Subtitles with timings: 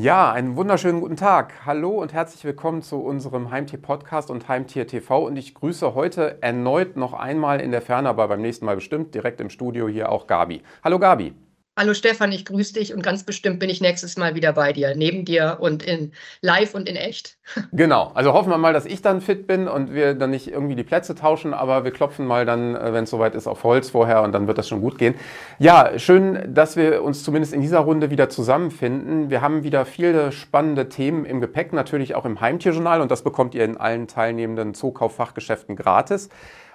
[0.00, 1.66] Ja, einen wunderschönen guten Tag.
[1.66, 5.26] Hallo und herzlich willkommen zu unserem Heimtier-Podcast und Heimtier TV.
[5.26, 9.12] Und ich grüße heute erneut noch einmal in der Ferne, aber beim nächsten Mal bestimmt
[9.12, 10.62] direkt im Studio hier auch Gabi.
[10.84, 11.34] Hallo Gabi.
[11.78, 14.96] Hallo Stefan, ich grüße dich und ganz bestimmt bin ich nächstes Mal wieder bei dir,
[14.96, 16.10] neben dir und in
[16.40, 17.38] live und in echt.
[17.72, 20.74] Genau, also hoffen wir mal, dass ich dann fit bin und wir dann nicht irgendwie
[20.74, 23.90] die Plätze tauschen, aber wir klopfen mal dann, äh, wenn es soweit ist, auf Holz
[23.90, 25.14] vorher und dann wird das schon gut gehen.
[25.60, 29.30] Ja, schön, dass wir uns zumindest in dieser Runde wieder zusammenfinden.
[29.30, 33.54] Wir haben wieder viele spannende Themen im Gepäck, natürlich auch im Heimtierjournal und das bekommt
[33.54, 36.28] ihr in allen teilnehmenden Zookauffachgeschäften gratis.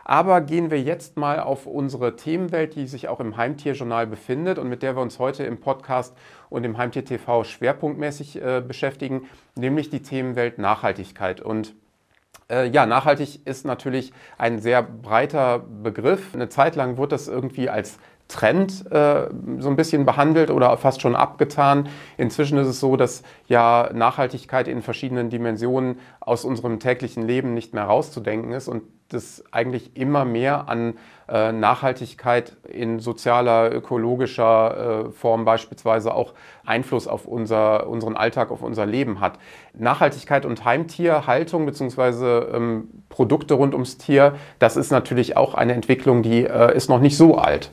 [0.05, 4.67] Aber gehen wir jetzt mal auf unsere Themenwelt, die sich auch im Heimtierjournal befindet und
[4.67, 6.15] mit der wir uns heute im Podcast
[6.49, 11.39] und im Heimtier TV schwerpunktmäßig äh, beschäftigen, nämlich die Themenwelt Nachhaltigkeit.
[11.39, 11.73] Und
[12.49, 16.33] äh, ja, nachhaltig ist natürlich ein sehr breiter Begriff.
[16.33, 19.27] Eine Zeit lang wurde das irgendwie als Trend äh,
[19.59, 21.89] so ein bisschen behandelt oder fast schon abgetan.
[22.17, 27.73] Inzwischen ist es so, dass ja Nachhaltigkeit in verschiedenen Dimensionen aus unserem täglichen Leben nicht
[27.73, 30.95] mehr rauszudenken ist und das eigentlich immer mehr an
[31.29, 36.33] äh, Nachhaltigkeit in sozialer, ökologischer äh, Form beispielsweise auch
[36.65, 39.37] Einfluss auf unser, unseren Alltag, auf unser Leben hat.
[39.73, 42.55] Nachhaltigkeit und Heimtierhaltung bzw.
[42.55, 46.99] Ähm, Produkte rund ums Tier, das ist natürlich auch eine Entwicklung, die äh, ist noch
[46.99, 47.71] nicht so alt.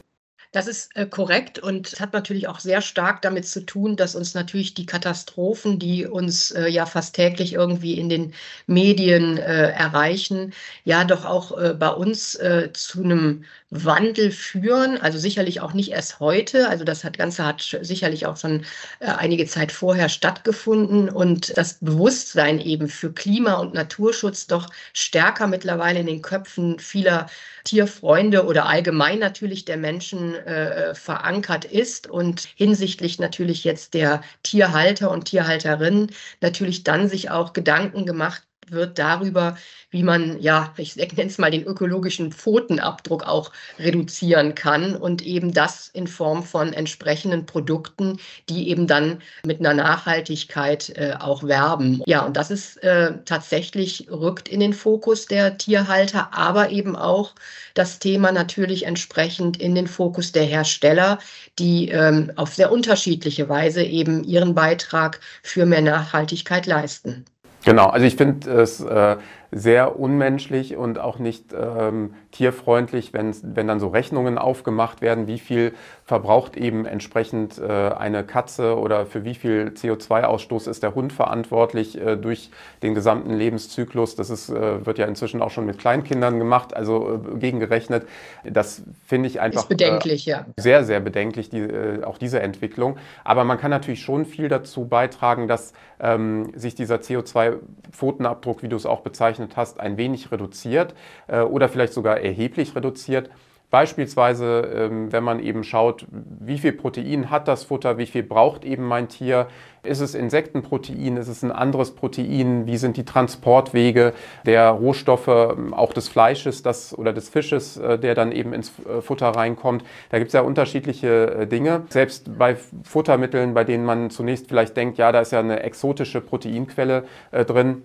[0.52, 4.34] Das ist äh, korrekt und hat natürlich auch sehr stark damit zu tun, dass uns
[4.34, 8.34] natürlich die Katastrophen, die uns äh, ja fast täglich irgendwie in den
[8.66, 10.52] Medien äh, erreichen,
[10.84, 12.38] ja doch auch bei uns
[12.72, 14.98] zu einem Wandel führen.
[15.00, 16.68] Also sicherlich auch nicht erst heute.
[16.68, 18.64] Also das hat, Ganze hat sicherlich auch schon
[18.98, 25.46] äh, einige Zeit vorher stattgefunden und das Bewusstsein eben für Klima- und Naturschutz doch stärker
[25.46, 27.26] mittlerweile in den Köpfen vieler
[27.64, 35.10] Tierfreunde oder allgemein natürlich der Menschen äh, verankert ist und hinsichtlich natürlich jetzt der Tierhalter
[35.10, 36.10] und Tierhalterinnen
[36.40, 39.56] natürlich dann sich auch Gedanken gemacht wird darüber,
[39.90, 45.52] wie man, ja, ich nenne es mal den ökologischen Pfotenabdruck auch reduzieren kann und eben
[45.52, 52.02] das in Form von entsprechenden Produkten, die eben dann mit einer Nachhaltigkeit äh, auch werben.
[52.06, 57.34] Ja, und das ist äh, tatsächlich rückt in den Fokus der Tierhalter, aber eben auch
[57.74, 61.18] das Thema natürlich entsprechend in den Fokus der Hersteller,
[61.58, 67.24] die ähm, auf sehr unterschiedliche Weise eben ihren Beitrag für mehr Nachhaltigkeit leisten.
[67.64, 69.16] Genau, also ich finde es äh,
[69.52, 75.38] sehr unmenschlich und auch nicht ähm, tierfreundlich, wenn, wenn dann so Rechnungen aufgemacht werden, wie
[75.38, 75.74] viel
[76.04, 82.00] verbraucht eben entsprechend äh, eine Katze oder für wie viel CO2-Ausstoß ist der Hund verantwortlich
[82.00, 82.50] äh, durch
[82.82, 84.14] den gesamten Lebenszyklus.
[84.14, 88.06] Das ist, äh, wird ja inzwischen auch schon mit Kleinkindern gemacht, also äh, gegengerechnet.
[88.44, 90.46] Das finde ich einfach bedenklich, ja.
[90.56, 92.98] Äh, sehr, sehr bedenklich, die, äh, auch diese Entwicklung.
[93.24, 98.76] Aber man kann natürlich schon viel dazu beitragen, dass ähm, sich dieser CO2-Pfotenabdruck, wie du
[98.76, 100.94] es auch bezeichnest, gezeichnet hast, ein wenig reduziert
[101.26, 103.30] äh, oder vielleicht sogar erheblich reduziert.
[103.70, 108.64] Beispielsweise, ähm, wenn man eben schaut, wie viel Protein hat das Futter, wie viel braucht
[108.64, 109.46] eben mein Tier,
[109.84, 114.12] ist es Insektenprotein, ist es ein anderes Protein, wie sind die Transportwege
[114.44, 118.72] der Rohstoffe, ähm, auch des Fleisches das, oder des Fisches, äh, der dann eben ins
[118.80, 119.84] äh, Futter reinkommt.
[120.10, 121.82] Da gibt es ja unterschiedliche Dinge.
[121.90, 126.20] Selbst bei Futtermitteln, bei denen man zunächst vielleicht denkt, ja, da ist ja eine exotische
[126.20, 127.82] Proteinquelle drin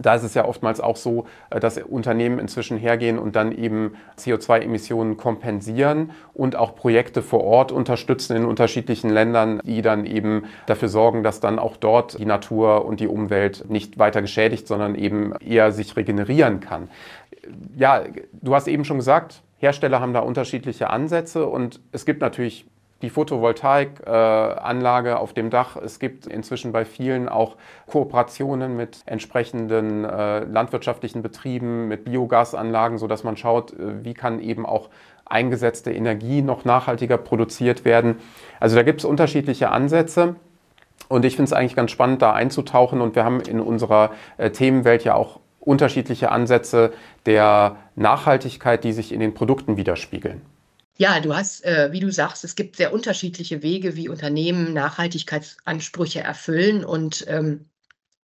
[0.00, 3.94] da ist es ja oftmals auch so, äh, dass Unternehmen inzwischen hergehen und dann eben
[4.18, 10.88] CO2-Emissionen kompensieren und auch Projekte vor Ort unterstützen in unterschiedlichen Ländern, die dann eben dafür
[10.88, 15.34] sorgen, dass dann auch dort die Natur und die Umwelt nicht weiter geschädigt, sondern eben
[15.40, 16.88] eher sich regenerieren kann.
[17.76, 22.66] Ja, du hast eben schon gesagt, Hersteller haben da unterschiedliche Ansätze und es gibt natürlich
[23.02, 25.76] die Photovoltaikanlage auf dem Dach.
[25.76, 27.56] Es gibt inzwischen bei vielen auch
[27.86, 34.66] Kooperationen mit entsprechenden äh, landwirtschaftlichen Betrieben, mit Biogasanlagen, sodass man schaut, äh, wie kann eben
[34.66, 34.90] auch
[35.24, 38.16] eingesetzte Energie noch nachhaltiger produziert werden.
[38.58, 40.36] Also da gibt es unterschiedliche Ansätze.
[41.08, 43.00] Und ich finde es eigentlich ganz spannend, da einzutauchen.
[43.00, 46.92] Und wir haben in unserer äh, Themenwelt ja auch unterschiedliche Ansätze
[47.26, 50.42] der Nachhaltigkeit, die sich in den Produkten widerspiegeln.
[51.00, 56.20] Ja, du hast, äh, wie du sagst, es gibt sehr unterschiedliche Wege, wie Unternehmen Nachhaltigkeitsansprüche
[56.20, 57.69] erfüllen und ähm,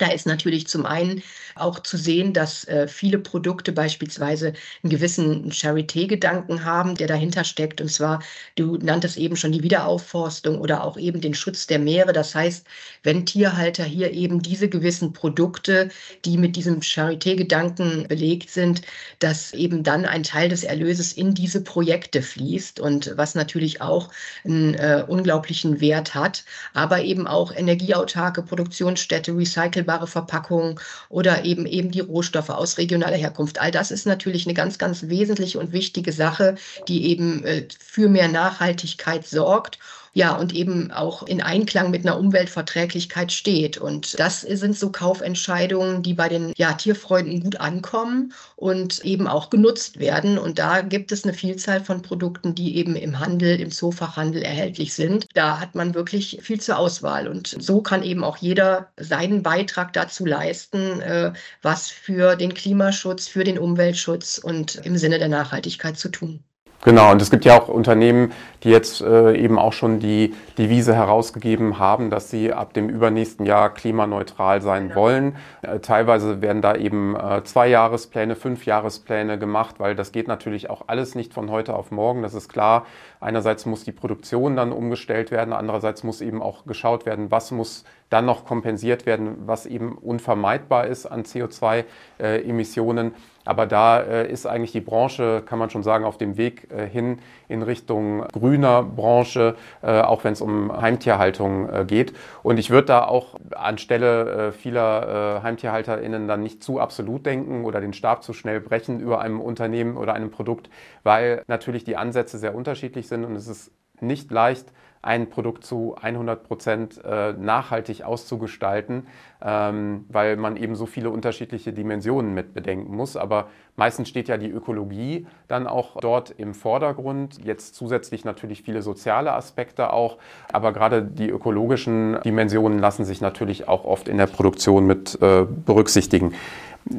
[0.03, 1.23] Da ist natürlich zum einen
[1.55, 4.53] auch zu sehen, dass äh, viele Produkte beispielsweise
[4.83, 7.81] einen gewissen Charité-Gedanken haben, der dahinter steckt.
[7.81, 8.21] Und zwar,
[8.57, 12.13] du nanntest eben schon die Wiederaufforstung oder auch eben den Schutz der Meere.
[12.13, 12.67] Das heißt,
[13.05, 15.91] wenn Tierhalter hier eben diese gewissen Produkte,
[16.25, 18.83] die mit diesem Charité-Gedanken belegt sind,
[19.21, 24.11] dass eben dann ein Teil des Erlöses in diese Projekte fließt und was natürlich auch
[24.45, 26.45] einen äh, unglaublichen Wert hat,
[26.75, 33.17] aber eben auch energieautarke Produktionsstätte, recycelbare recycelbare Verpackungen oder eben eben die Rohstoffe aus regionaler
[33.17, 33.61] Herkunft.
[33.61, 36.57] All das ist natürlich eine ganz, ganz wesentliche und wichtige Sache,
[36.89, 39.79] die eben äh, für mehr Nachhaltigkeit sorgt
[40.15, 43.79] ja, und eben auch in Einklang mit einer Umweltverträglichkeit steht.
[43.79, 49.49] Und das sind so Kaufentscheidungen, die bei den ja, Tierfreunden gut ankommen und eben auch
[49.49, 50.39] genutzt werden.
[50.39, 54.93] Und da gibt es eine Vielzahl von Produkten, die eben im Handel, im Zoofachhandel erhältlich
[54.93, 55.27] sind.
[55.35, 57.27] Da hat man wirklich viel zur Auswahl.
[57.27, 61.33] Und so kann eben auch jeder seinen Beitrag dazu leisten, äh,
[61.63, 66.45] was für den Klimaschutz, für den Umweltschutz und im Sinne der Nachhaltigkeit zu tun.
[66.85, 68.33] Genau, und es gibt ja auch Unternehmen,
[68.65, 73.47] die jetzt äh, eben auch schon die Devise herausgegeben haben, dass sie ab dem übernächsten
[73.47, 75.01] Jahr klimaneutral sein genau.
[75.01, 75.37] wollen.
[75.63, 81.15] Äh, teilweise werden da eben äh, Zwei-Jahrespläne, Fünf-Jahrespläne gemacht, weil das geht natürlich auch alles
[81.15, 82.23] nicht von heute auf morgen.
[82.23, 82.85] Das ist klar.
[83.21, 87.85] Einerseits muss die Produktion dann umgestellt werden, andererseits muss eben auch geschaut werden, was muss
[88.11, 93.15] dann noch kompensiert werden, was eben unvermeidbar ist an CO2-Emissionen.
[93.45, 96.87] Aber da äh, ist eigentlich die Branche, kann man schon sagen, auf dem Weg äh,
[96.87, 97.19] hin
[97.49, 102.15] in Richtung grüner Branche, äh, auch wenn es um Heimtierhaltung geht.
[102.43, 107.93] Und ich würde da auch anstelle vieler HeimtierhalterInnen dann nicht zu absolut denken oder den
[107.93, 110.71] Stab zu schnell brechen über einem Unternehmen oder einem Produkt,
[111.03, 115.97] weil natürlich die Ansätze sehr unterschiedlich sind und es ist nicht leicht, ein Produkt zu
[116.01, 119.09] 100 Prozent äh, nachhaltig auszugestalten,
[119.45, 123.17] ähm, weil man eben so viele unterschiedliche Dimensionen mit bedenken muss.
[123.17, 127.45] Aber meistens steht ja die Ökologie dann auch dort im Vordergrund.
[127.45, 130.19] Jetzt zusätzlich natürlich viele soziale Aspekte auch.
[130.53, 135.45] Aber gerade die ökologischen Dimensionen lassen sich natürlich auch oft in der Produktion mit äh,
[135.45, 136.35] berücksichtigen.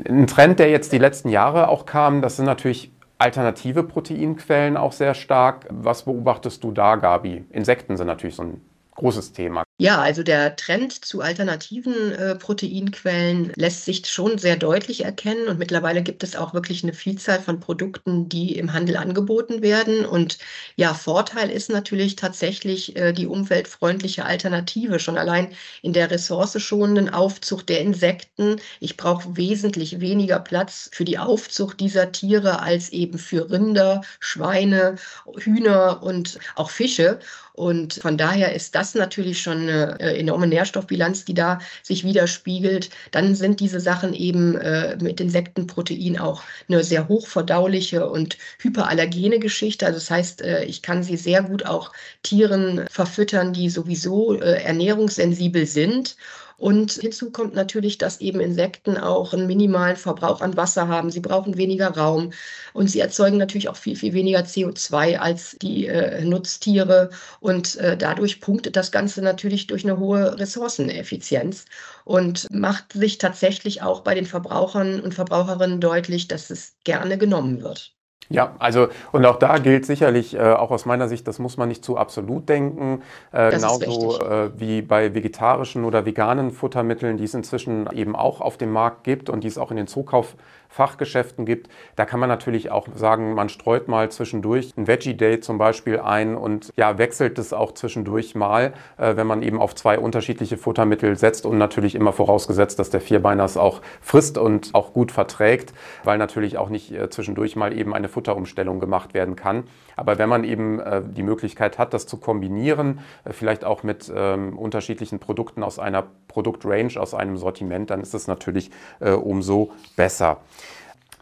[0.07, 2.91] Ein Trend, der jetzt die letzten Jahre auch kam, das sind natürlich
[3.23, 5.65] alternative Proteinquellen auch sehr stark.
[5.69, 7.45] Was beobachtest du da, Gabi?
[7.51, 8.61] Insekten sind natürlich so ein
[8.95, 9.62] großes Thema.
[9.79, 15.57] Ja, also der Trend zu alternativen äh, Proteinquellen lässt sich schon sehr deutlich erkennen und
[15.59, 20.05] mittlerweile gibt es auch wirklich eine Vielzahl von Produkten, die im Handel angeboten werden.
[20.05, 20.37] Und
[20.75, 25.49] ja, Vorteil ist natürlich tatsächlich äh, die umweltfreundliche Alternative, schon allein
[25.81, 28.57] in der ressourceschonenden Aufzucht der Insekten.
[28.79, 34.95] Ich brauche wesentlich weniger Platz für die Aufzucht dieser Tiere als eben für Rinder, Schweine,
[35.35, 37.19] Hühner und auch Fische.
[37.53, 42.89] Und von daher ist das natürlich schon eine äh, enorme Nährstoffbilanz, die da sich widerspiegelt.
[43.11, 49.85] Dann sind diese Sachen eben äh, mit Insektenprotein auch eine sehr hochverdauliche und hyperallergene Geschichte.
[49.85, 51.91] Also das heißt, äh, ich kann sie sehr gut auch
[52.23, 56.15] Tieren verfüttern, die sowieso äh, ernährungssensibel sind.
[56.57, 61.11] Und hinzu kommt natürlich, dass eben Insekten auch einen minimalen Verbrauch an Wasser haben.
[61.11, 62.31] Sie brauchen weniger Raum
[62.73, 67.09] und sie erzeugen natürlich auch viel, viel weniger CO2 als die äh, Nutztiere.
[67.39, 71.65] Und äh, dadurch punktet das Ganze natürlich durch eine hohe Ressourceneffizienz
[72.05, 77.61] und macht sich tatsächlich auch bei den Verbrauchern und Verbraucherinnen deutlich, dass es gerne genommen
[77.63, 77.95] wird.
[78.29, 81.67] Ja, also und auch da gilt sicherlich, äh, auch aus meiner Sicht, das muss man
[81.67, 83.01] nicht zu absolut denken.
[83.31, 88.57] Äh, genauso äh, wie bei vegetarischen oder veganen Futtermitteln, die es inzwischen eben auch auf
[88.57, 90.35] dem Markt gibt und die es auch in den Zukauf
[90.73, 91.69] Fachgeschäften gibt.
[91.95, 95.99] Da kann man natürlich auch sagen, man streut mal zwischendurch ein Veggie Day zum Beispiel
[95.99, 100.57] ein und ja, wechselt es auch zwischendurch mal, äh, wenn man eben auf zwei unterschiedliche
[100.57, 105.11] Futtermittel setzt und natürlich immer vorausgesetzt, dass der Vierbeiner es auch frisst und auch gut
[105.11, 109.65] verträgt, weil natürlich auch nicht äh, zwischendurch mal eben eine Futterumstellung gemacht werden kann.
[109.95, 114.11] Aber wenn man eben äh, die Möglichkeit hat, das zu kombinieren, äh, vielleicht auch mit
[114.15, 119.71] ähm, unterschiedlichen Produkten aus einer Produktrange, aus einem Sortiment, dann ist es natürlich äh, umso
[119.95, 120.37] besser.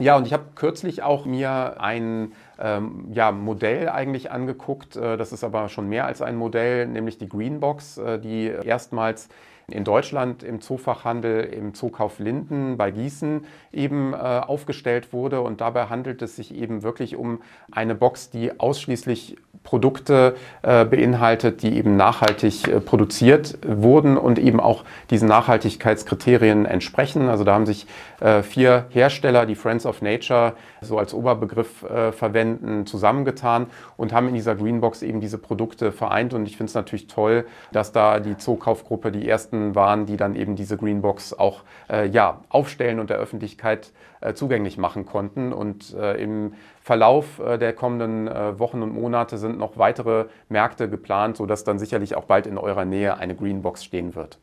[0.01, 4.96] Ja, und ich habe kürzlich auch mir ein ähm, ja, Modell eigentlich angeguckt.
[4.96, 9.29] Äh, das ist aber schon mehr als ein Modell, nämlich die Greenbox, äh, die erstmals
[9.71, 15.41] in Deutschland im Zoofachhandel im Zookauf Linden bei Gießen eben äh, aufgestellt wurde.
[15.41, 21.61] Und dabei handelt es sich eben wirklich um eine Box, die ausschließlich Produkte äh, beinhaltet,
[21.61, 27.29] die eben nachhaltig äh, produziert wurden und eben auch diesen Nachhaltigkeitskriterien entsprechen.
[27.29, 27.85] Also da haben sich
[28.21, 34.29] äh, vier Hersteller, die Friends of Nature so als Oberbegriff äh, verwenden, zusammengetan und haben
[34.29, 36.33] in dieser Greenbox eben diese Produkte vereint.
[36.33, 40.18] Und ich finde es natürlich toll, dass da die Zookaufgruppe die ersten Personen waren, die
[40.18, 43.91] dann eben diese Greenbox auch äh, ja, aufstellen und der Öffentlichkeit
[44.22, 45.53] äh, zugänglich machen konnten.
[45.53, 50.89] Und äh, im Verlauf äh, der kommenden äh, Wochen und Monate sind noch weitere Märkte
[50.89, 54.39] geplant, sodass dann sicherlich auch bald in eurer Nähe eine Greenbox stehen wird.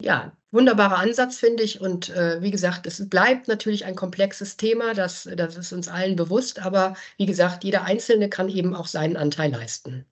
[0.00, 1.80] Ja, wunderbarer Ansatz, finde ich.
[1.80, 6.14] Und äh, wie gesagt, es bleibt natürlich ein komplexes Thema, das, das ist uns allen
[6.14, 6.64] bewusst.
[6.64, 10.06] Aber wie gesagt, jeder Einzelne kann eben auch seinen Anteil leisten.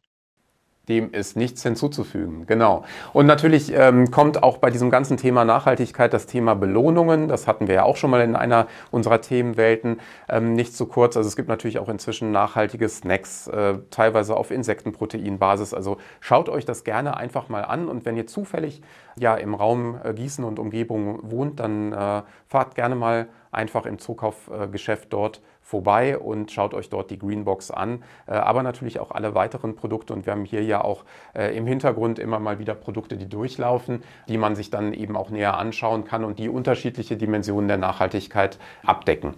[0.88, 2.84] Dem ist nichts hinzuzufügen, genau.
[3.12, 7.26] Und natürlich ähm, kommt auch bei diesem ganzen Thema Nachhaltigkeit das Thema Belohnungen.
[7.26, 11.16] Das hatten wir ja auch schon mal in einer unserer Themenwelten ähm, nicht zu kurz.
[11.16, 15.74] Also es gibt natürlich auch inzwischen nachhaltige Snacks, äh, teilweise auf Insektenproteinbasis.
[15.74, 17.88] Also schaut euch das gerne einfach mal an.
[17.88, 18.80] Und wenn ihr zufällig
[19.18, 23.98] ja im Raum äh, Gießen und Umgebung wohnt, dann äh, fahrt gerne mal einfach im
[23.98, 29.34] Zukaufgeschäft dort vorbei und schaut euch dort die Greenbox an, äh, aber natürlich auch alle
[29.34, 30.12] weiteren Produkte.
[30.12, 34.04] Und wir haben hier ja auch äh, im Hintergrund immer mal wieder Produkte, die durchlaufen,
[34.28, 38.58] die man sich dann eben auch näher anschauen kann und die unterschiedliche Dimensionen der Nachhaltigkeit
[38.84, 39.34] abdecken.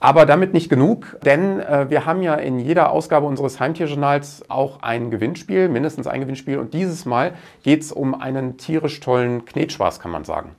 [0.00, 4.82] Aber damit nicht genug, denn äh, wir haben ja in jeder Ausgabe unseres Heimtierjournals auch
[4.82, 6.58] ein Gewinnspiel, mindestens ein Gewinnspiel.
[6.58, 7.32] Und dieses Mal
[7.64, 10.54] geht es um einen tierisch tollen Knetspaß, kann man sagen.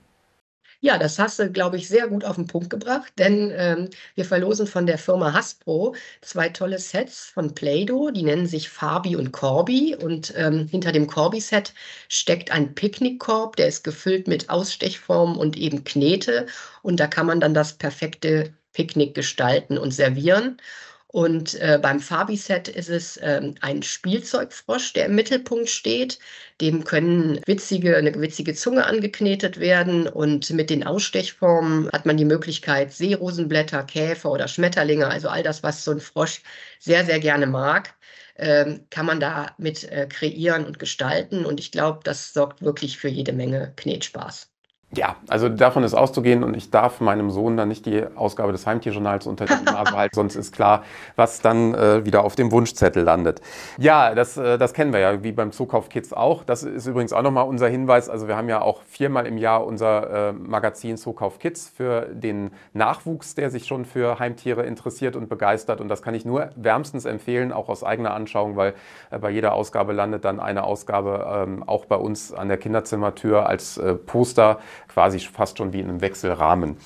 [0.82, 4.24] Ja, das hast du, glaube ich, sehr gut auf den Punkt gebracht, denn ähm, wir
[4.24, 9.34] verlosen von der Firma Hasbro zwei tolle Sets von Play-Doh, die nennen sich Fabi und
[9.34, 11.74] Corby und ähm, hinter dem Corby-Set
[12.08, 16.46] steckt ein Picknickkorb, der ist gefüllt mit Ausstechformen und eben Knete
[16.82, 20.62] und da kann man dann das perfekte Picknick gestalten und servieren.
[21.12, 26.20] Und äh, beim Fabi-Set ist es ähm, ein Spielzeugfrosch, der im Mittelpunkt steht.
[26.62, 30.08] Dem können witzige, eine witzige Zunge angeknetet werden.
[30.08, 35.63] Und mit den Ausstechformen hat man die Möglichkeit, Seerosenblätter, Käfer oder Schmetterlinge, also all das,
[35.63, 36.42] was so ein Frosch
[36.80, 37.96] sehr, sehr gerne mag,
[38.38, 41.44] ähm, kann man da mit äh, kreieren und gestalten.
[41.46, 44.51] Und ich glaube, das sorgt wirklich für jede Menge Knetspaß.
[44.91, 48.65] Ja, also davon ist auszugehen und ich darf meinem Sohn dann nicht die Ausgabe des
[48.65, 50.84] Heimtierjournals unter die Nase halten, sonst ist klar,
[51.15, 53.39] was dann äh, wieder auf dem Wunschzettel landet.
[53.77, 56.43] Ja, das, äh, das kennen wir ja, wie beim Zukauf Kids auch.
[56.43, 58.10] Das ist übrigens auch nochmal unser Hinweis.
[58.10, 62.50] Also wir haben ja auch viermal im Jahr unser äh, Magazin Zukauf Kids für den
[62.74, 65.81] Nachwuchs, der sich schon für Heimtiere interessiert und begeistert.
[65.81, 68.74] Und das kann ich nur wärmstens empfehlen, auch aus eigener Anschauung, weil
[69.12, 73.46] äh, bei jeder Ausgabe landet dann eine Ausgabe ähm, auch bei uns an der Kinderzimmertür
[73.46, 74.58] als äh, Poster
[74.89, 76.77] quasi fast schon wie in einem Wechselrahmen.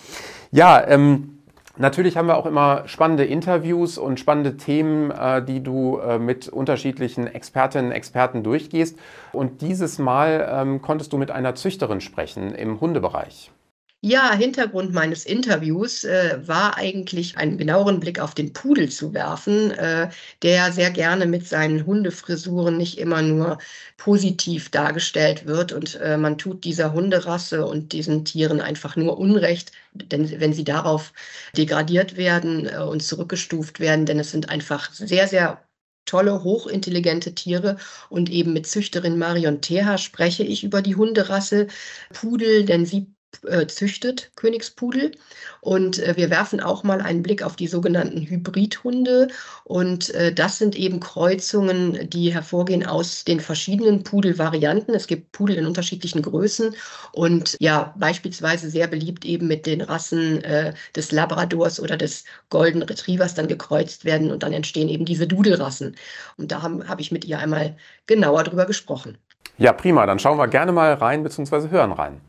[0.52, 1.30] Ja, ähm,
[1.76, 6.48] Natürlich haben wir auch immer spannende Interviews und spannende Themen, äh, die du äh, mit
[6.48, 9.00] unterschiedlichen Expertinnen und Experten durchgehst.
[9.32, 13.52] Und dieses Mal ähm, konntest du mit einer Züchterin sprechen im Hundebereich.
[14.06, 19.72] Ja, Hintergrund meines Interviews äh, war eigentlich einen genaueren Blick auf den Pudel zu werfen,
[19.72, 20.10] äh,
[20.42, 23.60] der sehr gerne mit seinen Hundefrisuren nicht immer nur
[23.96, 25.72] positiv dargestellt wird.
[25.72, 30.66] Und äh, man tut dieser Hunderasse und diesen Tieren einfach nur Unrecht, denn wenn sie
[30.66, 31.14] darauf
[31.56, 35.64] degradiert werden äh, und zurückgestuft werden, denn es sind einfach sehr, sehr
[36.06, 37.78] tolle, hochintelligente Tiere.
[38.10, 41.68] Und eben mit Züchterin Marion Teha spreche ich über die Hunderasse
[42.12, 43.08] Pudel, denn sie
[43.48, 45.12] äh, züchtet, Königspudel.
[45.62, 49.28] Und äh, wir werfen auch mal einen Blick auf die sogenannten Hybridhunde.
[49.64, 54.94] Und äh, das sind eben Kreuzungen, die hervorgehen aus den verschiedenen Pudelvarianten.
[54.94, 56.76] Es gibt Pudel in unterschiedlichen Größen
[57.12, 62.84] und ja, beispielsweise sehr beliebt eben mit den Rassen äh, des Labradors oder des Golden
[62.84, 65.96] Retrievers dann gekreuzt werden und dann entstehen eben diese Dudelrassen.
[66.38, 67.76] Und da habe hab ich mit ihr einmal
[68.08, 69.18] genauer drüber gesprochen.
[69.58, 70.06] Ja, prima.
[70.06, 71.70] Dann schauen wir gerne mal rein bzw.
[71.70, 72.22] hören rein.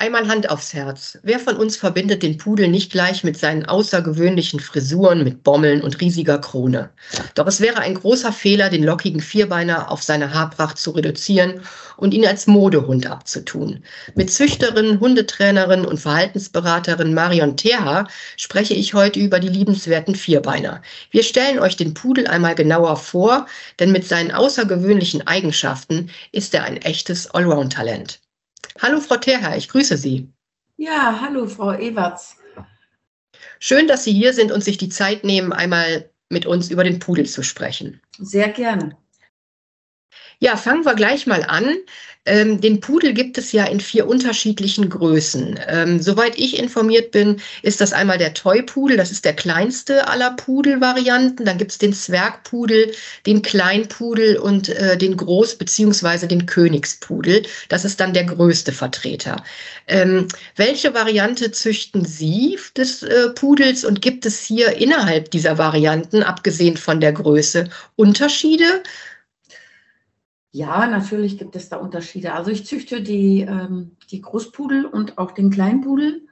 [0.00, 1.18] Einmal Hand aufs Herz.
[1.24, 6.00] Wer von uns verbindet den Pudel nicht gleich mit seinen außergewöhnlichen Frisuren, mit Bommeln und
[6.00, 6.88] riesiger Krone?
[7.34, 11.60] Doch es wäre ein großer Fehler, den lockigen Vierbeiner auf seine Haarpracht zu reduzieren
[11.98, 13.84] und ihn als Modehund abzutun.
[14.14, 20.80] Mit Züchterin, Hundetrainerin und Verhaltensberaterin Marion Terha spreche ich heute über die liebenswerten Vierbeiner.
[21.10, 23.44] Wir stellen euch den Pudel einmal genauer vor,
[23.78, 28.18] denn mit seinen außergewöhnlichen Eigenschaften ist er ein echtes Allround-Talent.
[28.78, 30.28] Hallo, Frau Terher, ich grüße Sie.
[30.76, 32.36] Ja, hallo, Frau Ewerts.
[33.58, 36.98] Schön, dass Sie hier sind und sich die Zeit nehmen, einmal mit uns über den
[36.98, 38.00] Pudel zu sprechen.
[38.18, 38.96] Sehr gerne.
[40.42, 41.76] Ja, fangen wir gleich mal an.
[42.26, 45.58] Ähm, den Pudel gibt es ja in vier unterschiedlichen Größen.
[45.68, 50.30] Ähm, soweit ich informiert bin, ist das einmal der Toy-Pudel, das ist der kleinste aller
[50.32, 51.44] Pudelvarianten.
[51.46, 52.92] Dann gibt es den Zwergpudel,
[53.26, 56.26] den Kleinpudel und äh, den Groß- bzw.
[56.26, 57.42] den Königspudel.
[57.68, 59.42] Das ist dann der größte Vertreter.
[59.88, 66.22] Ähm, welche Variante züchten Sie des äh, Pudels und gibt es hier innerhalb dieser Varianten,
[66.22, 68.82] abgesehen von der Größe, Unterschiede?
[70.52, 72.32] Ja, natürlich gibt es da Unterschiede.
[72.34, 76.26] Also ich züchte die, ähm, die Großpudel und auch den Kleinpudel,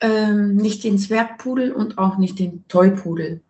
[0.00, 3.42] ähm, nicht den Zwergpudel und auch nicht den Toypudel.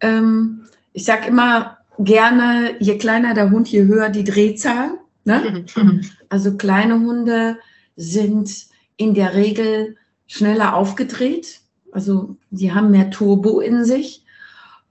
[0.00, 4.98] Ähm, ich sage immer gerne, je kleiner der Hund, je höher die Drehzahl.
[5.24, 5.64] Ne?
[6.32, 7.58] Also kleine Hunde
[7.96, 9.96] sind in der Regel
[10.28, 11.60] schneller aufgedreht.
[11.90, 14.24] Also die haben mehr Turbo in sich.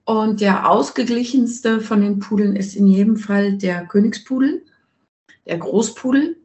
[0.09, 4.65] Und der ausgeglichenste von den Pudeln ist in jedem Fall der Königspudel,
[5.45, 6.35] der Großpudel.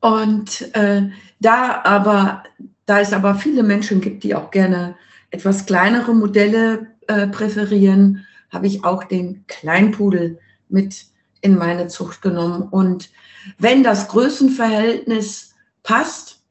[0.00, 2.44] Und äh, da aber,
[2.86, 4.96] da es aber viele Menschen gibt, die auch gerne
[5.28, 10.38] etwas kleinere Modelle äh, präferieren, habe ich auch den Kleinpudel
[10.70, 11.04] mit
[11.42, 12.62] in meine Zucht genommen.
[12.62, 13.10] Und
[13.58, 16.42] wenn das Größenverhältnis passt,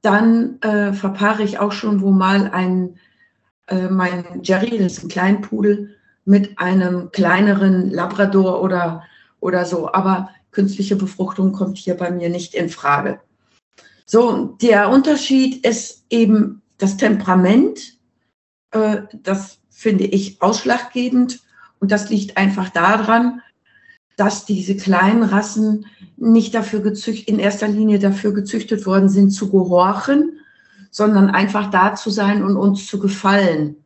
[0.00, 2.98] dann äh, verpaare ich auch schon wo mal ein
[3.66, 9.04] äh, mein Jerry, das ist ein Kleinpudel, mit einem kleineren Labrador oder,
[9.40, 9.92] oder so.
[9.92, 13.20] Aber künstliche Befruchtung kommt hier bei mir nicht in Frage.
[14.04, 17.98] So, der Unterschied ist eben das Temperament.
[18.70, 21.40] Äh, das finde ich ausschlaggebend.
[21.78, 23.42] Und das liegt einfach daran,
[24.16, 29.50] dass diese kleinen Rassen nicht dafür gezüchtet, in erster Linie dafür gezüchtet worden sind, zu
[29.50, 30.40] gehorchen,
[30.96, 33.84] sondern einfach da zu sein und uns zu gefallen.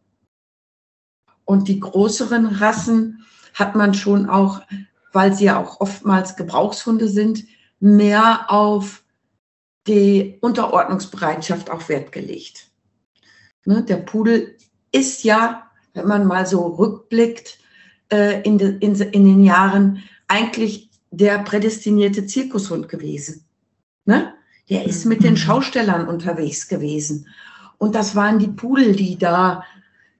[1.45, 4.61] Und die größeren Rassen hat man schon auch,
[5.13, 7.47] weil sie ja auch oftmals Gebrauchshunde sind,
[7.81, 9.03] mehr auf
[9.89, 12.71] die Unterordnungsbereitschaft auch Wert gelegt.
[13.65, 14.57] Ne, der Pudel
[14.93, 17.59] ist ja, wenn man mal so rückblickt,
[18.13, 23.45] äh, in, de, in, in, den Jahren eigentlich der prädestinierte Zirkushund gewesen.
[24.05, 24.33] Ne?
[24.71, 25.39] Der ist mit den mhm.
[25.39, 27.27] Schaustellern unterwegs gewesen.
[27.79, 29.65] Und das waren die Pudel, die da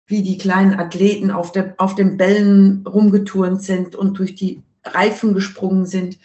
[0.07, 5.35] wie die kleinen Athleten auf, der, auf den Bällen rumgeturnt sind und durch die Reifen
[5.35, 6.19] gesprungen sind.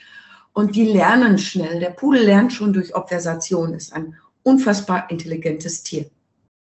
[0.54, 1.80] Und die lernen schnell.
[1.80, 6.06] Der Pudel lernt schon durch Obversation, ist ein unfassbar intelligentes Tier.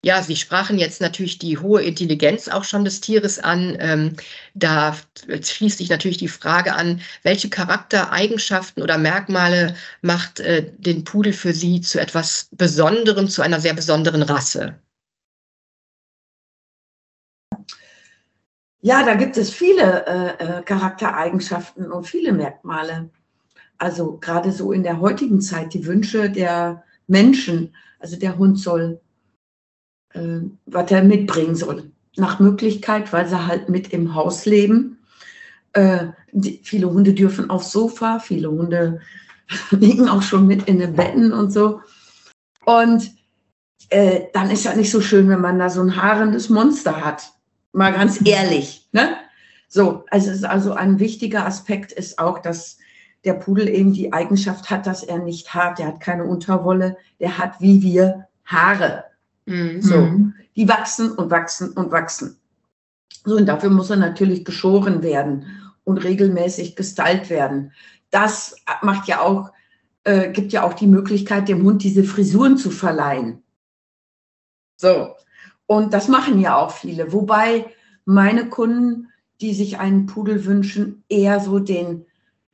[0.05, 3.77] Ja, Sie sprachen jetzt natürlich die hohe Intelligenz auch schon des Tieres an.
[3.79, 4.17] Ähm,
[4.53, 11.31] da schließt sich natürlich die Frage an, welche Charaktereigenschaften oder Merkmale macht äh, den Pudel
[11.31, 14.77] für Sie zu etwas Besonderem, zu einer sehr besonderen Rasse?
[18.81, 23.10] Ja, da gibt es viele äh, äh Charaktereigenschaften und viele Merkmale.
[23.77, 27.74] Also gerade so in der heutigen Zeit, die Wünsche der Menschen.
[28.00, 28.99] Also der Hund soll
[30.13, 31.91] äh, was er mitbringen soll.
[32.15, 34.99] Nach Möglichkeit, weil sie halt mit im Haus leben.
[35.73, 39.02] Äh, die, viele Hunde dürfen aufs Sofa, viele Hunde
[39.71, 41.82] liegen auch schon mit in den Betten und so.
[42.65, 43.12] Und
[43.89, 47.32] äh, dann ist ja nicht so schön, wenn man da so ein haarendes Monster hat.
[47.71, 48.88] Mal ganz ehrlich.
[48.91, 49.15] Ne?
[49.67, 52.78] So, also, ist also ein wichtiger Aspekt ist auch, dass
[53.26, 57.38] der Pudel eben die Eigenschaft hat, dass er nicht hart, der hat keine Unterwolle, der
[57.38, 59.06] hat wie wir Haare.
[59.45, 59.82] Mhm.
[59.82, 60.19] So,
[60.56, 62.38] die wachsen und wachsen und wachsen.
[63.25, 65.45] So, und dafür muss er natürlich geschoren werden
[65.84, 67.71] und regelmäßig gestylt werden.
[68.10, 69.51] Das macht ja auch,
[70.03, 73.43] äh, gibt ja auch die Möglichkeit, dem Hund diese Frisuren zu verleihen.
[74.75, 75.15] So,
[75.65, 77.13] und das machen ja auch viele.
[77.13, 77.65] Wobei
[78.06, 79.10] meine Kunden,
[79.41, 82.06] die sich einen Pudel wünschen, eher so den,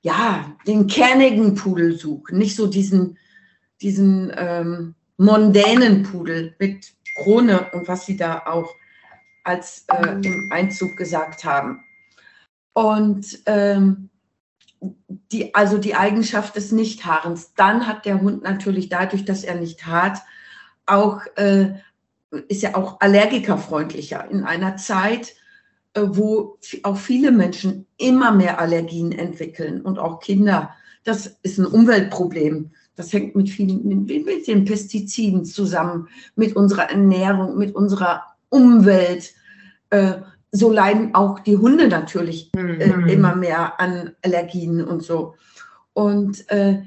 [0.02, 3.17] ja, den kernigen Pudel suchen, nicht so diesen,
[3.82, 8.73] diesen ähm, mondänen Pudel mit Krone und was sie da auch
[9.43, 11.84] als äh, im Einzug gesagt haben.
[12.73, 14.10] Und ähm,
[15.32, 17.53] die, also die Eigenschaft des Nichthaarens.
[17.55, 20.19] Dann hat der Hund natürlich dadurch, dass er nicht hart,
[20.86, 21.73] auch äh,
[22.47, 25.34] ist ja auch allergikerfreundlicher in einer Zeit,
[25.95, 30.73] äh, wo auch viele Menschen immer mehr Allergien entwickeln und auch Kinder.
[31.03, 32.71] Das ist ein Umweltproblem.
[32.99, 39.31] Das hängt mit vielen, mit, mit den Pestiziden zusammen, mit unserer Ernährung, mit unserer Umwelt.
[39.89, 40.15] Äh,
[40.51, 43.07] so leiden auch die Hunde natürlich äh, mhm.
[43.07, 45.35] immer mehr an Allergien und so.
[45.93, 46.81] Und äh,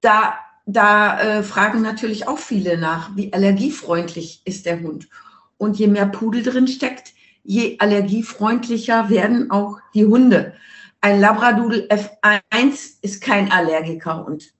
[0.00, 0.34] da,
[0.66, 5.08] da äh, fragen natürlich auch viele nach, wie allergiefreundlich ist der Hund.
[5.56, 10.54] Und je mehr Pudel drin steckt, je allergiefreundlicher werden auch die Hunde.
[11.00, 14.52] Ein Labradudel F1 ist kein Allergikerhund.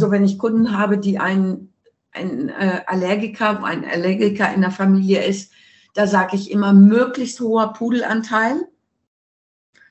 [0.00, 1.74] Also wenn ich Kunden habe, die ein,
[2.12, 5.52] ein äh, Allergiker, ein Allergiker in der Familie ist,
[5.92, 8.66] da sage ich immer möglichst hoher Pudelanteil,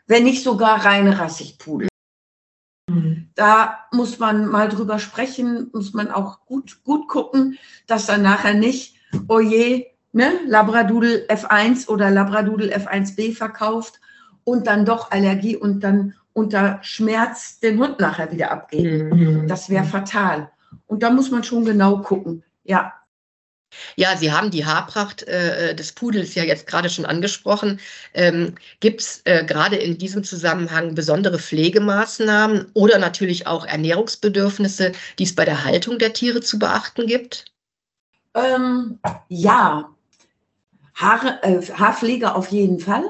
[0.07, 1.89] wenn nicht sogar reine Rassigpudel.
[2.89, 3.29] Mhm.
[3.35, 8.55] Da muss man mal drüber sprechen, muss man auch gut, gut gucken, dass dann nachher
[8.55, 8.95] nicht,
[9.27, 13.99] oh je, ne, Labradudel F1 oder Labradudel F1b verkauft
[14.43, 19.47] und dann doch Allergie und dann unter Schmerz den Hund nachher wieder abgeben.
[19.47, 20.51] Das wäre fatal.
[20.87, 22.43] Und da muss man schon genau gucken.
[22.63, 22.93] Ja,
[23.95, 27.79] ja, Sie haben die Haarpracht äh, des Pudels ja jetzt gerade schon angesprochen.
[28.13, 35.23] Ähm, Gibt es äh, gerade in diesem Zusammenhang besondere Pflegemaßnahmen oder natürlich auch Ernährungsbedürfnisse, die
[35.23, 37.45] es bei der Haltung der Tiere zu beachten gibt?
[38.33, 39.89] ähm, ja.
[40.95, 43.03] Haare, äh, Haarpflege auf jeden Fall,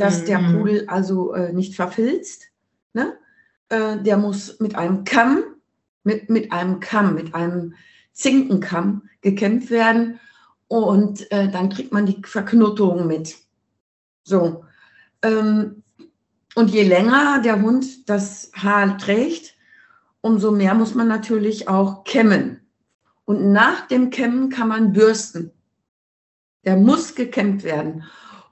[0.00, 0.58] dass der Mhm.
[0.58, 2.46] Pudel also äh, nicht verfilzt.
[2.94, 3.16] Ne?
[3.68, 5.44] Äh, der muss mit einem Kamm,
[6.04, 7.74] mit, mit einem Kamm, mit einem
[8.12, 10.18] Zinkenkamm gekämmt werden
[10.68, 13.36] und äh, dann kriegt man die Verknottung mit.
[14.24, 14.64] So.
[15.22, 15.82] Ähm,
[16.54, 19.54] und je länger der Hund das Haar trägt,
[20.20, 22.60] umso mehr muss man natürlich auch kämmen.
[23.24, 25.52] Und nach dem Kämmen kann man bürsten.
[26.64, 28.04] Der muss gekämmt werden.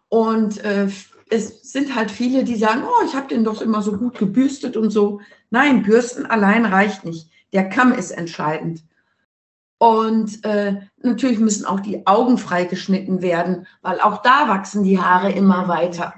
[0.09, 0.89] Und äh,
[1.31, 4.77] es sind halt viele, die sagen, oh, ich habe den doch immer so gut gebürstet
[4.77, 5.21] und so.
[5.51, 7.31] Nein, bürsten allein reicht nicht.
[7.53, 8.83] Der Kamm ist entscheidend.
[9.79, 15.31] Und äh, natürlich müssen auch die Augen freigeschnitten werden, weil auch da wachsen die Haare
[15.31, 16.15] immer weiter.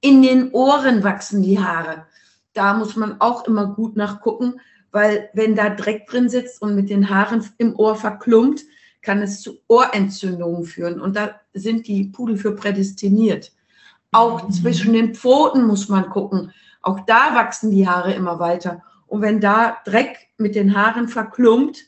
[0.00, 2.06] In den Ohren wachsen die Haare.
[2.52, 4.60] Da muss man auch immer gut nachgucken,
[4.90, 8.64] weil wenn da Dreck drin sitzt und mit den Haaren im Ohr verklumpt,
[9.02, 11.00] kann es zu Ohrentzündungen führen.
[11.00, 13.52] Und da sind die Pudel für prädestiniert.
[14.12, 16.52] Auch zwischen den Pfoten muss man gucken.
[16.82, 18.82] Auch da wachsen die Haare immer weiter.
[19.06, 21.84] Und wenn da Dreck mit den Haaren verklumpt,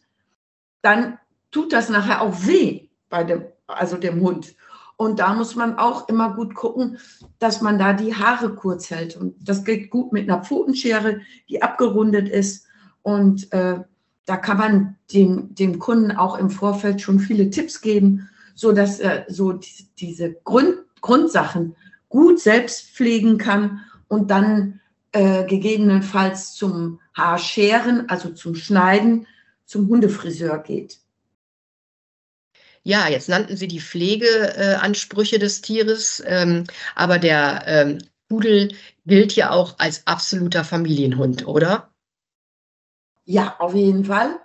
[0.82, 1.18] dann
[1.50, 4.54] tut das nachher auch weh bei dem, also dem Hund.
[4.96, 6.98] Und da muss man auch immer gut gucken,
[7.38, 9.16] dass man da die Haare kurz hält.
[9.16, 12.66] Und das geht gut mit einer Pfotenschere, die abgerundet ist.
[13.02, 13.80] Und äh,
[14.26, 19.24] da kann man dem, dem Kunden auch im Vorfeld schon viele Tipps geben, sodass er
[19.28, 21.74] so die, diese Grund, Grundsachen
[22.12, 24.80] gut selbst pflegen kann und dann
[25.12, 29.26] äh, gegebenenfalls zum Haarscheren, also zum Schneiden,
[29.64, 30.98] zum Hundefriseur geht.
[32.82, 37.98] Ja, jetzt nannten Sie die Pflegeansprüche des Tieres, ähm, aber der ähm,
[38.28, 38.74] Pudel
[39.06, 41.90] gilt ja auch als absoluter Familienhund, oder?
[43.24, 44.38] Ja, auf jeden Fall.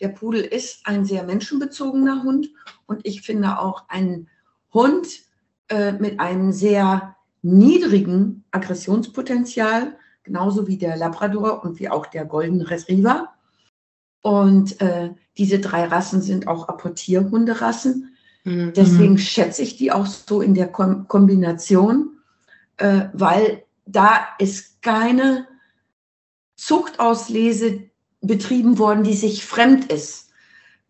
[0.00, 2.48] Der Pudel ist ein sehr menschenbezogener Hund
[2.86, 4.28] und ich finde auch ein
[4.72, 5.06] Hund
[5.72, 12.60] äh, mit einem sehr niedrigen Aggressionspotenzial, genauso wie der Labrador und wie auch der Golden
[12.60, 13.30] Retriever.
[14.20, 18.14] Und äh, diese drei Rassen sind auch Apportierhunderassen.
[18.44, 18.74] Mhm.
[18.76, 22.18] Deswegen schätze ich die auch so in der Kom Kombination,
[22.76, 25.48] äh, weil da ist keine
[26.56, 27.80] Zuchtauslese
[28.20, 30.30] betrieben worden, die sich fremd ist.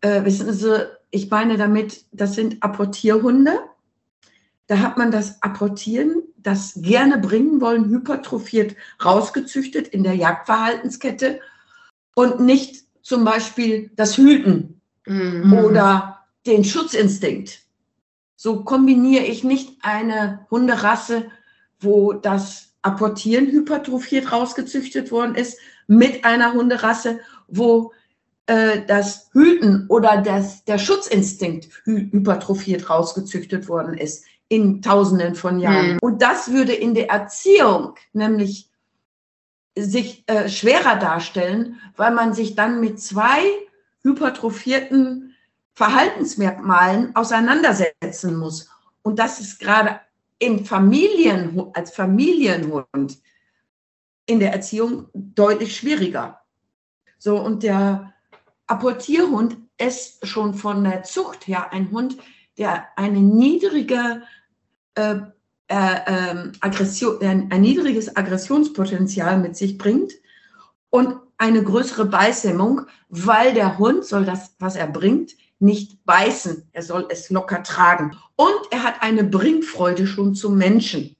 [0.01, 3.59] Äh, wissen Sie, ich meine damit, das sind Apportierhunde.
[4.67, 11.41] Da hat man das Apportieren, das gerne bringen wollen, hypertrophiert rausgezüchtet in der Jagdverhaltenskette
[12.15, 15.53] und nicht zum Beispiel das Hüten Mhm.
[15.53, 17.61] oder den Schutzinstinkt.
[18.35, 21.25] So kombiniere ich nicht eine Hunderasse,
[21.79, 27.93] wo das Apportieren hypertrophiert rausgezüchtet worden ist, mit einer Hunderasse, wo
[28.45, 35.59] äh, das Hüten oder das, der Schutzinstinkt hy hypertrophiert rausgezüchtet worden ist in Tausenden von
[35.59, 35.93] Jahren.
[35.93, 35.99] Mhm.
[36.01, 38.69] Und das würde in der Erziehung nämlich
[39.75, 43.41] sich äh, schwerer darstellen, weil man sich dann mit zwei
[44.03, 45.35] hypertrophierten
[45.73, 48.69] Verhaltensmerkmalen auseinandersetzen muss.
[49.01, 49.99] Und das ist gerade
[50.37, 53.17] im Familien, als Familienhund
[54.27, 56.41] in der Erziehung deutlich schwieriger.
[57.17, 58.13] So, und der
[58.67, 62.17] Apportierhund ist schon von der Zucht her ein Hund,
[62.57, 64.21] der eine niedrige
[64.95, 65.15] äh,
[65.67, 70.13] äh, ähm, Aggression, ein, ein niedriges Aggressionspotenzial mit sich bringt
[70.89, 76.67] und eine größere Beißhemmung, weil der Hund soll das, was er bringt, nicht beißen.
[76.71, 78.17] Er soll es locker tragen.
[78.35, 81.15] Und er hat eine Bringfreude schon zum Menschen.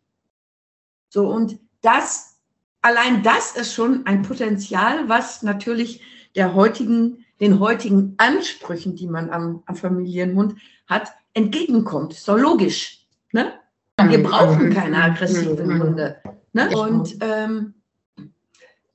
[1.09, 2.37] So, und das,
[2.81, 6.01] allein das ist schon ein Potenzial, was natürlich
[6.35, 10.55] der heutigen, den heutigen Ansprüchen, die man am, am Familienhund
[10.87, 12.13] hat, entgegenkommt.
[12.13, 13.07] Ist doch logisch.
[13.31, 13.53] Ne?
[14.01, 16.21] Wir brauchen keine aggressiven Hunde.
[16.53, 16.69] Ne?
[16.75, 17.75] Und ähm,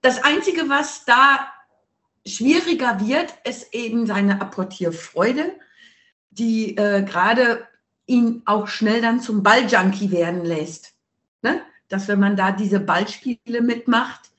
[0.01, 1.49] das Einzige, was da
[2.27, 5.53] schwieriger wird, ist eben seine Apportierfreude,
[6.31, 7.67] die äh, gerade
[8.07, 10.95] ihn auch schnell dann zum Balljunkie werden lässt.
[11.43, 11.61] Ne?
[11.89, 14.31] Dass wenn man da diese Ballspiele mitmacht,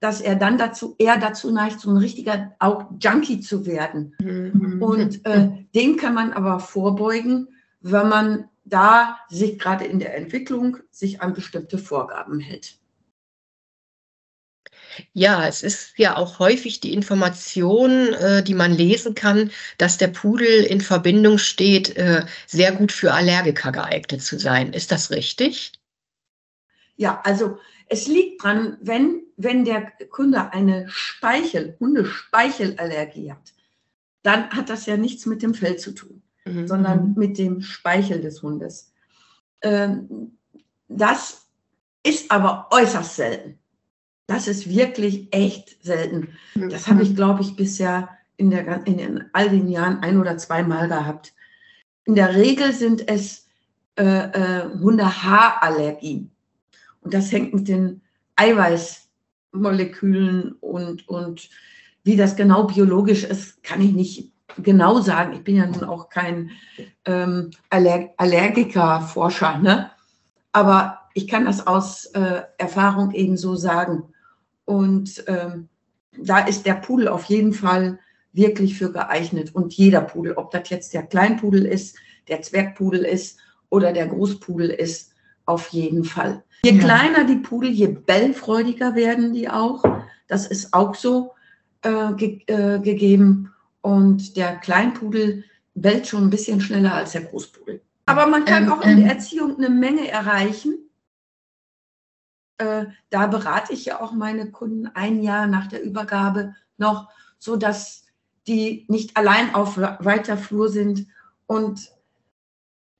[0.00, 4.16] dass er dann dazu eher dazu neigt, so ein richtiger auch Junkie zu werden.
[4.20, 4.82] Mhm.
[4.82, 7.48] Und äh, dem kann man aber vorbeugen,
[7.80, 12.78] wenn man da sich gerade in der Entwicklung sich an bestimmte Vorgaben hält.
[15.12, 20.08] Ja, es ist ja auch häufig die Information, äh, die man lesen kann, dass der
[20.08, 24.72] Pudel in Verbindung steht, äh, sehr gut für Allergiker geeignet zu sein.
[24.72, 25.72] Ist das richtig?
[26.96, 33.52] Ja, also es liegt dran, wenn, wenn der Kunde eine Speichel, Hundespeichelallergie hat,
[34.22, 36.66] dann hat das ja nichts mit dem Fell zu tun, mhm.
[36.66, 37.14] sondern mhm.
[37.16, 38.92] mit dem Speichel des Hundes.
[39.62, 40.36] Ähm,
[40.88, 41.46] das
[42.02, 43.58] ist aber äußerst selten.
[44.26, 46.28] Das ist wirklich echt selten.
[46.54, 50.88] Das habe ich, glaube ich, bisher in, der, in all den Jahren ein oder zweimal
[50.88, 51.34] gehabt.
[52.04, 53.46] In der Regel sind es
[53.96, 56.30] äh, äh, Hundehaarallergien.
[57.02, 58.00] Und das hängt mit den
[58.36, 61.50] Eiweißmolekülen und, und
[62.04, 65.32] wie das genau biologisch ist, kann ich nicht genau sagen.
[65.34, 66.50] Ich bin ja nun auch kein
[67.04, 69.90] ähm, Aller Allergiker-Forscher, ne?
[70.52, 74.04] aber ich kann das aus äh, Erfahrung eben so sagen.
[74.64, 75.68] Und ähm,
[76.16, 77.98] da ist der Pudel auf jeden Fall
[78.32, 79.54] wirklich für geeignet.
[79.54, 81.96] Und jeder Pudel, ob das jetzt der Kleinpudel ist,
[82.28, 83.38] der Zwergpudel ist
[83.68, 85.12] oder der Großpudel ist,
[85.44, 86.42] auf jeden Fall.
[86.64, 86.80] Je ja.
[86.80, 89.82] kleiner die Pudel, je bellfreudiger werden die auch.
[90.28, 91.32] Das ist auch so
[91.82, 93.52] äh, ge äh, gegeben.
[93.82, 97.82] Und der Kleinpudel bellt schon ein bisschen schneller als der Großpudel.
[98.06, 100.90] Aber man kann ähm, auch in der ähm, Erziehung eine Menge erreichen.
[102.58, 107.56] Äh, da berate ich ja auch meine Kunden ein Jahr nach der Übergabe noch, so
[107.56, 108.06] dass
[108.46, 111.06] die nicht allein auf weiter Flur sind
[111.46, 111.90] und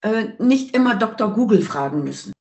[0.02, 1.32] äh, nicht immer Dr.
[1.32, 2.32] Google fragen müssen.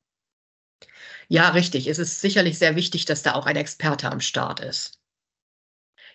[1.28, 1.86] Ja, richtig.
[1.86, 5.01] Es ist sicherlich sehr wichtig, dass da auch ein Experte am Start ist.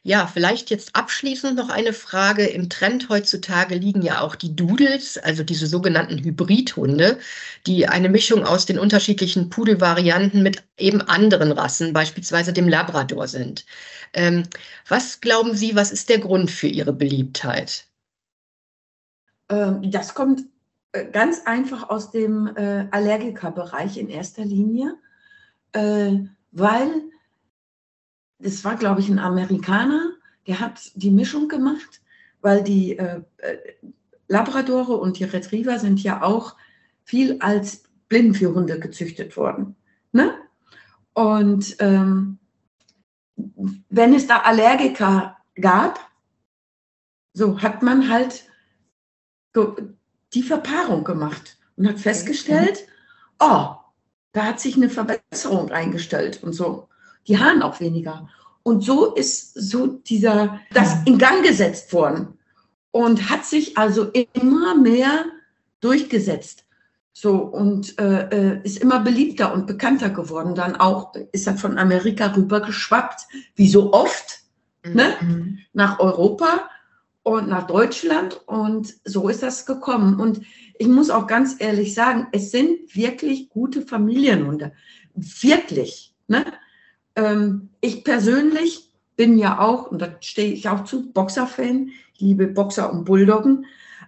[0.04, 2.46] Ja, vielleicht jetzt abschließend noch eine Frage.
[2.46, 7.20] Im Trend heutzutage liegen ja auch die Doodles, also diese sogenannten Hybridhunde,
[7.66, 13.66] die eine Mischung aus den unterschiedlichen Pudelvarianten mit eben anderen Rassen, beispielsweise dem Labrador sind.
[14.14, 14.44] Ähm,
[14.88, 17.86] was glauben Sie, was ist der Grund für Ihre Beliebtheit?
[19.50, 20.44] Ähm, das kommt
[20.94, 24.96] äh, ganz einfach aus dem äh, Allergikerbereich in erster Linie,
[25.74, 26.14] äh,
[26.52, 27.02] weil
[28.40, 30.12] das war, glaube ich, ein Amerikaner,
[30.46, 32.02] der hat die Mischung gemacht,
[32.42, 33.58] weil die äh, äh,
[34.28, 36.56] Labradore und die Retriever sind ja auch
[37.04, 39.76] viel als Blindenführhunde gezüchtet worden.
[40.12, 40.34] Ne?
[41.14, 42.40] Und ähm,
[43.90, 46.00] wenn es da Allergiker gab,
[47.34, 48.46] so hat man halt
[50.34, 52.88] die Verpaarung gemacht und hat festgestellt,
[53.40, 53.76] oh,
[54.32, 56.90] da hat sich eine Verbesserung eingestellt und so
[57.28, 58.30] die Haaren auch weniger.
[58.64, 62.38] Und so ist so dieser, das in Gang gesetzt worden
[62.92, 65.26] und hat sich also immer mehr
[65.80, 66.66] durchgesetzt.
[67.14, 70.54] So und äh, äh ist immer beliebter und bekannter geworden.
[70.54, 73.22] Dann auch ist er von Amerika rüber geschwappt,
[73.56, 74.42] wie so oft,
[74.84, 75.14] ne?
[75.22, 75.28] mhm.
[75.28, 75.58] ne?
[75.74, 76.70] nach Europa
[77.24, 78.42] und nach Deutschland.
[78.48, 80.20] Und so ist das gekommen.
[80.20, 80.42] Und
[80.78, 84.74] ich muss auch ganz ehrlich sagen, es sind wirklich gute Familienhunde.
[85.16, 86.14] Wirklich.
[86.28, 86.46] Ne?
[87.18, 92.48] Ähm, ich persönlich bin ja auch, und da stehe ich auch zu, Boxer-Fan, ich liebe
[92.48, 93.66] Boxer und Bulldoggen,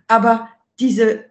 [0.07, 0.47] aber
[0.79, 1.25] diese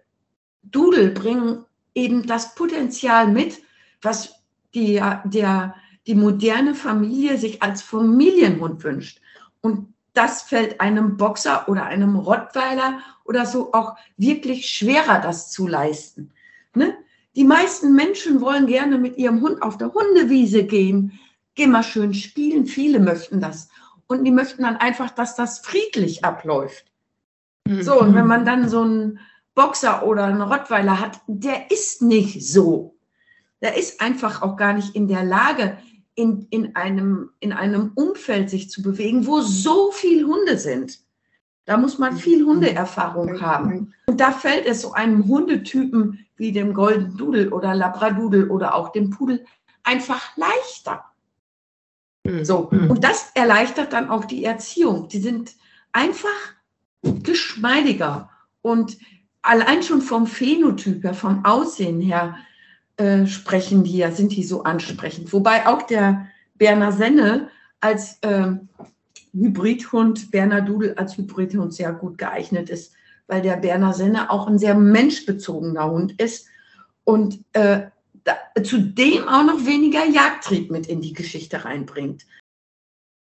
[0.63, 1.65] Dudel bringen
[1.95, 3.61] eben das Potenzial mit,
[4.01, 4.35] was
[4.75, 9.21] die, der, die moderne Familie sich als Familienhund wünscht.
[9.61, 15.65] Und das fällt einem Boxer oder einem Rottweiler oder so auch wirklich schwerer, das zu
[15.65, 16.31] leisten.
[16.75, 16.93] Ne?
[17.35, 21.19] Die meisten Menschen wollen gerne mit ihrem Hund auf der Hundewiese gehen,
[21.59, 22.65] geh mal schön spielen.
[22.65, 23.67] Viele möchten das.
[24.07, 26.85] Und die möchten dann einfach, dass das friedlich abläuft.
[27.67, 27.83] Mhm.
[27.83, 29.19] So, und wenn man dann so einen
[29.55, 32.95] Boxer oder einen Rottweiler hat, der ist nicht so.
[33.61, 35.77] Der ist einfach auch gar nicht in der Lage,
[36.15, 40.99] in, in, einem, in einem Umfeld sich zu bewegen, wo so viele Hunde sind.
[41.65, 43.93] Da muss man viel Hundeerfahrung haben.
[44.07, 48.93] Und da fällt es so einem Hundetypen wie dem Golden Dudel oder Labradudel oder auch
[48.93, 49.45] dem Pudel
[49.83, 51.03] einfach leichter.
[52.29, 52.45] Mhm.
[52.45, 52.69] So.
[52.71, 52.91] Mhm.
[52.91, 55.07] Und das erleichtert dann auch die Erziehung.
[55.07, 55.55] Die sind
[55.91, 56.29] einfach
[57.01, 58.29] geschmeidiger
[58.61, 58.97] und
[59.41, 62.35] allein schon vom Phänotyp her, vom Aussehen her,
[62.97, 65.31] äh, sprechen die ja, sind die so ansprechend.
[65.31, 68.51] Wobei auch der Berner Senne als äh,
[69.33, 72.93] Hybridhund, Berner Dudel als Hybridhund sehr gut geeignet ist,
[73.27, 76.47] weil der Berner Senne auch ein sehr menschbezogener Hund ist
[77.05, 77.83] und äh,
[78.23, 82.25] da, zudem auch noch weniger Jagdtrieb mit in die Geschichte reinbringt.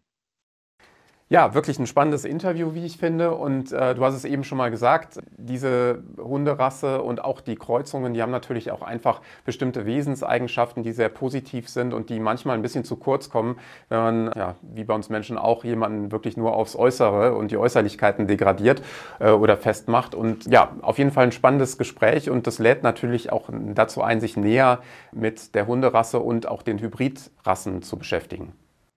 [1.32, 3.34] Ja, wirklich ein spannendes Interview, wie ich finde.
[3.34, 8.12] Und äh, du hast es eben schon mal gesagt, diese Hunderasse und auch die Kreuzungen,
[8.12, 12.60] die haben natürlich auch einfach bestimmte Wesenseigenschaften, die sehr positiv sind und die manchmal ein
[12.60, 16.54] bisschen zu kurz kommen, wenn man, ja, wie bei uns Menschen auch, jemanden wirklich nur
[16.54, 18.82] aufs Äußere und die Äußerlichkeiten degradiert
[19.18, 20.14] äh, oder festmacht.
[20.14, 24.20] Und ja, auf jeden Fall ein spannendes Gespräch und das lädt natürlich auch dazu ein,
[24.20, 24.80] sich näher
[25.12, 28.52] mit der Hunderasse und auch den Hybridrassen zu beschäftigen.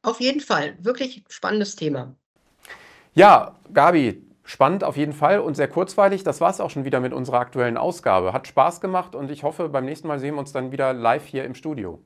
[0.06, 2.16] Auf jeden Fall, wirklich spannendes Thema.
[3.16, 6.24] Ja, Gabi, spannend auf jeden Fall und sehr kurzweilig.
[6.24, 8.32] Das war es auch schon wieder mit unserer aktuellen Ausgabe.
[8.32, 11.26] Hat Spaß gemacht und ich hoffe, beim nächsten Mal sehen wir uns dann wieder live
[11.26, 12.04] hier im Studio.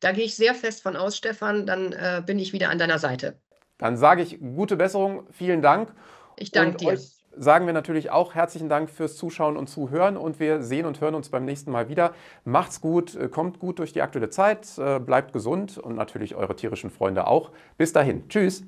[0.00, 1.66] Da gehe ich sehr fest von aus, Stefan.
[1.66, 3.38] Dann äh, bin ich wieder an deiner Seite.
[3.76, 5.92] Dann sage ich gute Besserung, vielen Dank.
[6.36, 6.88] Ich danke dir.
[6.92, 11.00] Euch sagen wir natürlich auch herzlichen Dank fürs Zuschauen und Zuhören und wir sehen und
[11.00, 12.12] hören uns beim nächsten Mal wieder.
[12.44, 16.56] Macht's gut, äh, kommt gut durch die aktuelle Zeit, äh, bleibt gesund und natürlich eure
[16.56, 17.50] tierischen Freunde auch.
[17.76, 18.28] Bis dahin.
[18.28, 18.64] Tschüss.